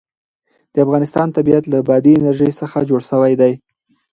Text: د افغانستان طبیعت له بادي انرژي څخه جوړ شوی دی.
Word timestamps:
د 0.73 0.75
افغانستان 0.85 1.27
طبیعت 1.37 1.63
له 1.73 1.79
بادي 1.87 2.13
انرژي 2.17 2.51
څخه 2.59 2.77
جوړ 2.89 3.01
شوی 3.09 3.33
دی. 3.41 3.53